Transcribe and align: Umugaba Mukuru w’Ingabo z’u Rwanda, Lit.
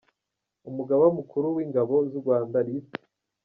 Umugaba 0.69 1.05
Mukuru 1.17 1.45
w’Ingabo 1.55 1.95
z’u 2.09 2.19
Rwanda, 2.23 2.57
Lit. 2.67 2.89